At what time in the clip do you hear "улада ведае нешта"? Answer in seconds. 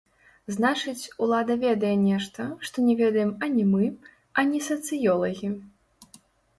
1.25-2.47